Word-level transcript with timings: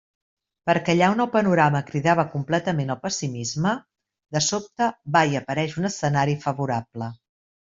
Perquè 0.69 0.93
allà 0.95 1.09
on 1.15 1.19
el 1.25 1.27
panorama 1.35 1.81
cridava 1.89 2.25
completament 2.31 2.89
al 2.95 2.99
pessimisme, 3.03 3.75
de 4.37 4.43
sobte 4.47 4.89
va 5.19 5.23
i 5.35 5.39
apareix 5.43 5.77
un 5.85 5.91
escenari 5.93 6.37
favorable. 6.49 7.13